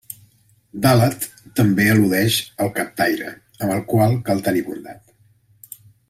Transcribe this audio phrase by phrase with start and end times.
[0.85, 1.25] Dàlet
[1.59, 3.33] també al·ludeix al captaire,
[3.65, 5.79] amb el qual cal tenir bondat.